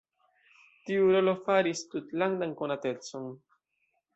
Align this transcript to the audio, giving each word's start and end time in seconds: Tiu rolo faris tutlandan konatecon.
Tiu 0.87 1.11
rolo 1.17 1.35
faris 1.49 1.85
tutlandan 1.91 2.57
konatecon. 2.63 3.33